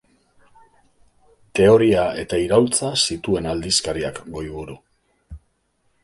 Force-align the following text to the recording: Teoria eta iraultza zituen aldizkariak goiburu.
Teoria 1.59 2.05
eta 2.21 2.39
iraultza 2.45 2.89
zituen 3.09 3.49
aldizkariak 3.51 4.21
goiburu. 4.39 4.79